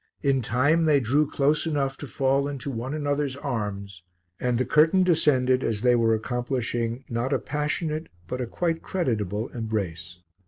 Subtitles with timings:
[0.23, 4.01] In time they drew close enough to fall into one another's arms,
[4.39, 9.49] and the curtain descended as they were accomplishing not a passionate but a quite creditable
[9.49, 10.17] embrace.